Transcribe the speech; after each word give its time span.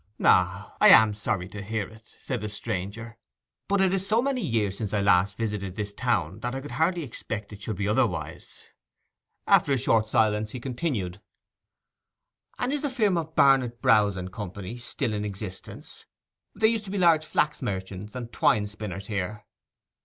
'Ah, 0.23 0.75
I 0.81 0.87
am 0.89 1.13
sorry 1.13 1.47
to 1.49 1.61
hear 1.61 1.87
it,' 1.87 2.15
said 2.19 2.41
the 2.41 2.49
stranger. 2.49 3.19
'But 3.67 3.81
it 3.81 3.93
is 3.93 4.07
so 4.07 4.19
many 4.19 4.41
years 4.41 4.75
since 4.75 4.95
I 4.95 5.01
last 5.01 5.37
visited 5.37 5.75
this 5.75 5.93
town 5.93 6.39
that 6.39 6.55
I 6.55 6.61
could 6.61 6.71
hardly 6.71 7.03
expect 7.03 7.53
it 7.53 7.61
should 7.61 7.75
be 7.75 7.87
otherwise.' 7.87 8.63
After 9.45 9.73
a 9.73 9.77
short 9.77 10.07
silence 10.07 10.49
he 10.53 10.59
continued—'And 10.59 12.73
is 12.73 12.81
the 12.81 12.89
firm 12.89 13.15
of 13.15 13.35
Barnet, 13.35 13.79
Browse, 13.79 14.17
and 14.17 14.33
Company 14.33 14.79
still 14.79 15.13
in 15.13 15.23
existence?_—_they 15.23 16.67
used 16.67 16.85
to 16.85 16.89
be 16.89 16.97
large 16.97 17.23
flax 17.23 17.61
merchants 17.61 18.15
and 18.15 18.31
twine 18.33 18.65
spinners 18.65 19.05
here? 19.05 19.45